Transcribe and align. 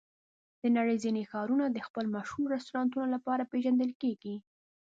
د 0.61 0.63
نړۍ 0.77 0.97
ځینې 1.03 1.21
ښارونه 1.31 1.65
د 1.69 1.77
خپلو 1.87 2.07
مشهور 2.17 2.47
رستورانتونو 2.55 3.07
لپاره 3.15 3.49
پېژندل 3.51 3.91
کېږي. 4.01 4.35